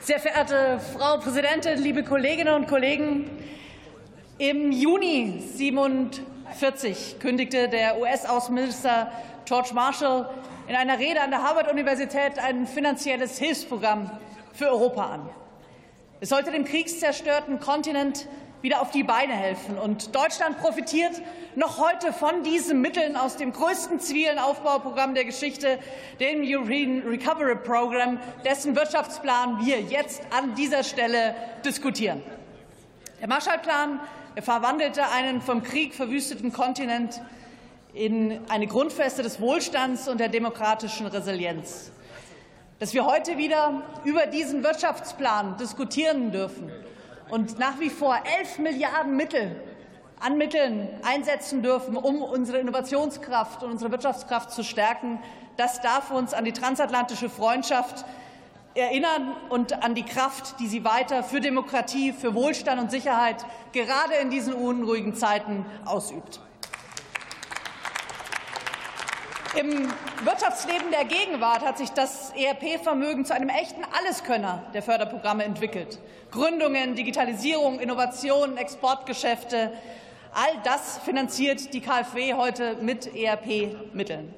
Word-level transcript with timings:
Sehr 0.00 0.20
verehrte 0.20 0.80
Frau 0.96 1.18
Präsidentin, 1.18 1.76
liebe 1.82 2.02
Kolleginnen 2.02 2.54
und 2.54 2.66
Kollegen! 2.66 3.30
Im 4.38 4.72
Juni 4.72 5.42
1947 5.58 7.18
kündigte 7.18 7.68
der 7.68 8.00
US-Außenminister 8.00 9.12
George 9.44 9.70
Marshall 9.74 10.30
in 10.66 10.76
einer 10.76 10.98
Rede 10.98 11.20
an 11.20 11.30
der 11.30 11.42
Harvard-Universität 11.42 12.38
ein 12.38 12.66
finanzielles 12.66 13.38
Hilfsprogramm 13.38 14.10
für 14.54 14.68
Europa 14.70 15.06
an. 15.10 15.28
Es 16.20 16.30
sollte 16.30 16.52
dem 16.52 16.64
kriegszerstörten 16.64 17.60
Kontinent 17.60 18.28
wieder 18.62 18.80
auf 18.80 18.90
die 18.90 19.02
Beine 19.02 19.32
helfen. 19.32 19.78
Und 19.78 20.14
Deutschland 20.14 20.58
profitiert 20.58 21.22
noch 21.54 21.78
heute 21.78 22.12
von 22.12 22.42
diesen 22.42 22.80
Mitteln 22.80 23.16
aus 23.16 23.36
dem 23.36 23.52
größten 23.52 24.00
zivilen 24.00 24.38
Aufbauprogramm 24.38 25.14
der 25.14 25.24
Geschichte, 25.24 25.78
dem 26.20 26.42
European 26.42 27.02
Recovery 27.06 27.56
Program, 27.56 28.18
dessen 28.44 28.74
Wirtschaftsplan 28.74 29.64
wir 29.64 29.80
jetzt 29.80 30.22
an 30.30 30.54
dieser 30.54 30.82
Stelle 30.82 31.34
diskutieren. 31.64 32.22
Der 33.20 33.28
Marshallplan 33.28 34.00
verwandelte 34.40 35.08
einen 35.08 35.40
vom 35.40 35.62
Krieg 35.62 35.94
verwüsteten 35.94 36.52
Kontinent 36.52 37.20
in 37.94 38.40
eine 38.48 38.66
Grundfeste 38.66 39.22
des 39.22 39.40
Wohlstands 39.40 40.08
und 40.08 40.18
der 40.18 40.28
demokratischen 40.28 41.06
Resilienz. 41.06 41.90
Dass 42.78 42.94
wir 42.94 43.06
heute 43.06 43.36
wieder 43.38 43.82
über 44.04 44.26
diesen 44.26 44.62
Wirtschaftsplan 44.62 45.56
diskutieren 45.56 46.30
dürfen 46.30 46.70
und 47.30 47.58
nach 47.58 47.78
wie 47.80 47.90
vor 47.90 48.18
11 48.40 48.58
Milliarden 48.58 49.16
Mittel 49.16 49.56
an 50.20 50.36
Mitteln 50.36 50.88
einsetzen 51.04 51.62
dürfen, 51.62 51.96
um 51.96 52.22
unsere 52.22 52.58
Innovationskraft 52.58 53.62
und 53.62 53.70
unsere 53.70 53.92
Wirtschaftskraft 53.92 54.50
zu 54.50 54.64
stärken, 54.64 55.20
das 55.56 55.80
darf 55.80 56.10
uns 56.10 56.34
an 56.34 56.44
die 56.44 56.52
transatlantische 56.52 57.28
Freundschaft 57.28 58.04
erinnern 58.74 59.34
und 59.48 59.82
an 59.82 59.94
die 59.94 60.04
Kraft, 60.04 60.60
die 60.60 60.68
sie 60.68 60.84
weiter 60.84 61.22
für 61.22 61.40
Demokratie, 61.40 62.12
für 62.12 62.34
Wohlstand 62.34 62.80
und 62.80 62.90
Sicherheit 62.90 63.44
gerade 63.72 64.14
in 64.22 64.30
diesen 64.30 64.54
unruhigen 64.54 65.14
Zeiten 65.14 65.66
ausübt. 65.84 66.40
Im 69.56 69.90
Wirtschaftsleben 70.24 70.90
der 70.90 71.06
Gegenwart 71.06 71.64
hat 71.64 71.78
sich 71.78 71.90
das 71.90 72.32
ERP-Vermögen 72.36 73.24
zu 73.24 73.34
einem 73.34 73.48
echten 73.48 73.82
Alleskönner 73.98 74.62
der 74.74 74.82
Förderprogramme 74.82 75.42
entwickelt. 75.42 75.98
Gründungen, 76.30 76.94
Digitalisierung, 76.94 77.80
Innovation, 77.80 78.58
Exportgeschäfte, 78.58 79.72
all 80.34 80.60
das 80.64 80.98
finanziert 80.98 81.72
die 81.72 81.80
KfW 81.80 82.34
heute 82.34 82.76
mit 82.82 83.14
ERP-Mitteln. 83.14 84.34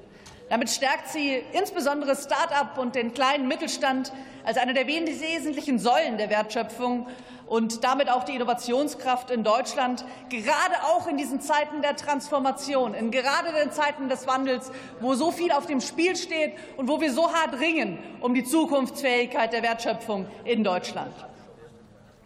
Damit 0.51 0.69
stärkt 0.69 1.07
sie 1.07 1.41
insbesondere 1.53 2.13
Start-up 2.13 2.77
und 2.77 2.95
den 2.95 3.13
kleinen 3.13 3.47
Mittelstand 3.47 4.11
als 4.43 4.57
eine 4.57 4.73
der 4.73 4.85
wesentlichen 4.85 5.79
Säulen 5.79 6.17
der 6.17 6.29
Wertschöpfung 6.29 7.07
und 7.47 7.85
damit 7.85 8.09
auch 8.09 8.25
die 8.25 8.35
Innovationskraft 8.35 9.31
in 9.31 9.45
Deutschland, 9.45 10.03
gerade 10.27 10.75
auch 10.93 11.07
in 11.07 11.15
diesen 11.15 11.39
Zeiten 11.39 11.81
der 11.81 11.95
Transformation, 11.95 12.93
in 12.93 13.11
gerade 13.11 13.53
den 13.53 13.71
Zeiten 13.71 14.09
des 14.09 14.27
Wandels, 14.27 14.73
wo 14.99 15.13
so 15.13 15.31
viel 15.31 15.53
auf 15.53 15.67
dem 15.67 15.79
Spiel 15.79 16.17
steht 16.17 16.51
und 16.75 16.89
wo 16.89 16.99
wir 16.99 17.13
so 17.13 17.31
hart 17.31 17.57
ringen 17.61 17.97
um 18.19 18.33
die 18.33 18.43
Zukunftsfähigkeit 18.43 19.53
der 19.53 19.63
Wertschöpfung 19.63 20.25
in 20.43 20.65
Deutschland. 20.65 21.13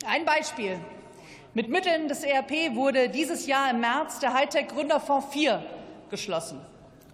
Ein 0.07 0.25
Beispiel. 0.25 0.79
Mit 1.53 1.69
Mitteln 1.69 2.07
des 2.07 2.23
ERP 2.23 2.73
wurde 2.73 3.07
dieses 3.07 3.45
Jahr 3.45 3.69
im 3.69 3.81
März 3.81 4.17
der 4.17 4.33
Hightech 4.33 4.69
Gründerfonds 4.69 5.27
4 5.31 5.63
geschlossen. 6.09 6.59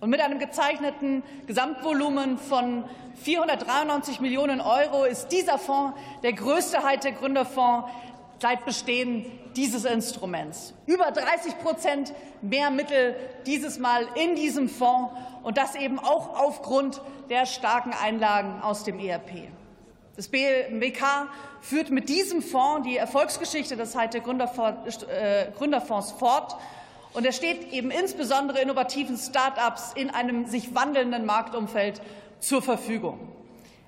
Und 0.01 0.09
mit 0.09 0.19
einem 0.19 0.39
gezeichneten 0.39 1.23
Gesamtvolumen 1.45 2.39
von 2.39 2.83
493 3.23 4.19
Millionen 4.19 4.59
Euro 4.59 5.05
ist 5.05 5.27
dieser 5.27 5.59
Fonds 5.59 5.95
der 6.23 6.33
größte 6.33 6.81
Hightech-Gründerfonds 6.81 7.87
seit 8.39 8.65
Bestehen 8.65 9.27
dieses 9.55 9.85
Instruments. 9.85 10.73
Über 10.87 11.11
30 11.11 11.59
Prozent 11.59 12.13
mehr 12.41 12.71
Mittel 12.71 13.15
dieses 13.45 13.77
Mal 13.77 14.07
in 14.15 14.35
diesem 14.35 14.69
Fonds 14.69 15.13
und 15.43 15.57
das 15.57 15.75
eben 15.75 15.99
auch 15.99 16.35
aufgrund 16.35 16.99
der 17.29 17.45
starken 17.45 17.93
Einlagen 17.93 18.59
aus 18.63 18.83
dem 18.83 18.97
ERP. 18.97 19.49
Das 20.15 20.29
BMWK 20.29 21.29
führt 21.61 21.91
mit 21.91 22.09
diesem 22.09 22.41
Fonds 22.41 22.87
die 22.87 22.97
Erfolgsgeschichte 22.97 23.77
des 23.77 23.95
Hightech-Gründerfonds 23.95 26.11
äh, 26.11 26.15
fort 26.17 26.57
und 27.13 27.25
er 27.25 27.31
steht 27.31 27.73
eben 27.73 27.91
insbesondere 27.91 28.61
innovativen 28.61 29.17
Start-ups 29.17 29.93
in 29.95 30.09
einem 30.09 30.45
sich 30.45 30.73
wandelnden 30.73 31.25
Marktumfeld 31.25 32.01
zur 32.39 32.61
Verfügung. 32.61 33.19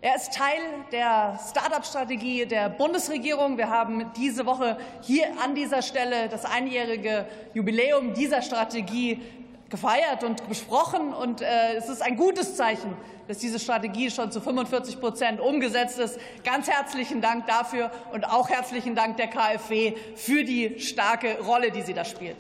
Er 0.01 0.17
ist 0.17 0.33
Teil 0.33 0.59
der 0.91 1.39
Start-up-Strategie 1.49 2.45
der 2.45 2.67
Bundesregierung. 2.67 3.57
Wir 3.57 3.69
haben 3.69 4.11
diese 4.17 4.45
Woche 4.45 4.77
hier 5.01 5.27
an 5.41 5.55
dieser 5.55 5.81
Stelle 5.81 6.27
das 6.27 6.43
einjährige 6.43 7.25
Jubiläum 7.53 8.13
dieser 8.13 8.41
Strategie 8.41 9.21
gefeiert 9.69 10.25
und 10.25 10.47
besprochen. 10.49 11.13
Und 11.13 11.41
äh, 11.41 11.75
es 11.77 11.87
ist 11.87 12.01
ein 12.01 12.17
gutes 12.17 12.57
Zeichen, 12.57 12.97
dass 13.29 13.37
diese 13.37 13.59
Strategie 13.59 14.11
schon 14.11 14.29
zu 14.29 14.41
45 14.41 14.99
Prozent 14.99 15.39
umgesetzt 15.39 15.97
ist. 15.99 16.19
Ganz 16.43 16.67
herzlichen 16.67 17.21
Dank 17.21 17.47
dafür 17.47 17.89
und 18.11 18.25
auch 18.25 18.49
herzlichen 18.49 18.95
Dank 18.95 19.15
der 19.15 19.27
KfW 19.27 19.93
für 20.15 20.43
die 20.43 20.81
starke 20.81 21.39
Rolle, 21.39 21.71
die 21.71 21.81
sie 21.81 21.93
da 21.93 22.03
spielt. 22.03 22.35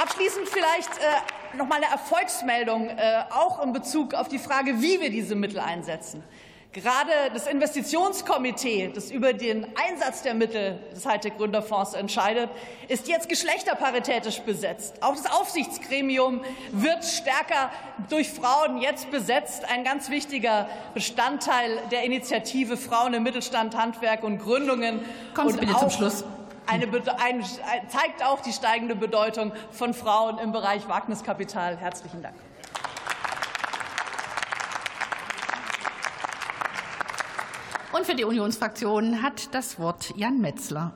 Abschließend 0.00 0.48
vielleicht 0.48 0.96
äh, 0.96 1.56
noch 1.58 1.66
mal 1.66 1.76
eine 1.76 1.90
Erfolgsmeldung, 1.92 2.88
äh, 2.88 3.22
auch 3.28 3.62
in 3.62 3.74
Bezug 3.74 4.14
auf 4.14 4.28
die 4.28 4.38
Frage, 4.38 4.80
wie 4.80 4.98
wir 4.98 5.10
diese 5.10 5.34
Mittel 5.34 5.60
einsetzen. 5.60 6.24
Gerade 6.72 7.10
das 7.34 7.46
Investitionskomitee, 7.46 8.92
das 8.94 9.10
über 9.10 9.34
den 9.34 9.66
Einsatz 9.76 10.22
der 10.22 10.32
Mittel 10.32 10.78
des 10.94 11.04
Hightech-Gründerfonds 11.04 11.92
entscheidet, 11.92 12.48
ist 12.88 13.08
jetzt 13.08 13.28
geschlechterparitätisch 13.28 14.40
besetzt. 14.40 15.02
Auch 15.02 15.16
das 15.16 15.30
Aufsichtsgremium 15.30 16.40
wird 16.72 17.04
stärker 17.04 17.70
durch 18.08 18.30
Frauen 18.30 18.78
jetzt 18.78 19.10
besetzt. 19.10 19.64
Ein 19.70 19.84
ganz 19.84 20.08
wichtiger 20.08 20.66
Bestandteil 20.94 21.76
der 21.90 22.04
Initiative 22.04 22.78
Frauen 22.78 23.12
im 23.12 23.22
Mittelstand, 23.24 23.76
Handwerk 23.76 24.22
und 24.22 24.38
Gründungen. 24.38 25.00
Kommen 25.34 25.50
Sie 25.50 25.58
bitte 25.58 25.76
zum 25.76 25.90
Schluss 25.90 26.24
eine, 26.70 26.86
eine, 27.18 27.44
zeigt 27.88 28.24
auch 28.24 28.40
die 28.40 28.52
steigende 28.52 28.94
Bedeutung 28.94 29.52
von 29.72 29.92
Frauen 29.92 30.38
im 30.38 30.52
Bereich 30.52 30.88
Wagniskapital. 30.88 31.76
Herzlichen 31.76 32.22
Dank. 32.22 32.36
Und 37.92 38.06
für 38.06 38.14
die 38.14 38.24
Unionsfraktion 38.24 39.20
hat 39.20 39.52
das 39.52 39.80
Wort 39.80 40.12
Jan 40.16 40.40
Metzler. 40.40 40.92